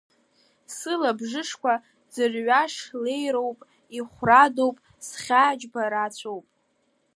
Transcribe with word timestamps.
Сылабжышқәа 0.75 1.73
ӡырҩаш 2.11 2.73
леироуп, 3.03 3.59
ихәрадоу 3.97 4.71
схьаа 5.07 5.53
џьбарацәоуп. 5.59 6.45